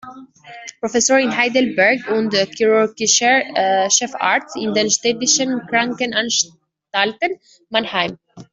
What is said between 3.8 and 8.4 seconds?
Chefarzt in den Städtischen Krankenanstalten Mannheim.